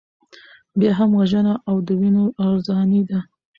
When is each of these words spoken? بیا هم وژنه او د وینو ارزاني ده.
بیا 0.79 0.91
هم 0.99 1.09
وژنه 1.19 1.53
او 1.69 1.75
د 1.87 1.89
وینو 1.99 2.25
ارزاني 2.47 3.01
ده. 3.09 3.19